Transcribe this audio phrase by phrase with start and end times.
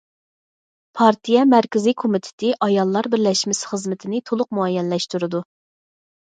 [1.01, 5.47] پارتىيە مەركىزىي كومىتېتى ئاياللار بىرلەشمىسى خىزمىتىنى تولۇق مۇئەييەنلەشتۈرىدۇ.